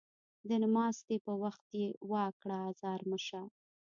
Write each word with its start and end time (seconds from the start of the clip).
د 0.47 0.49
نماستي 0.63 1.17
په 1.25 1.31
وخت 1.43 1.65
يې 1.79 1.87
وا 2.11 2.25
کړه 2.41 2.57
ازار 2.69 2.99
مه 3.09 3.19
شه 3.27 3.41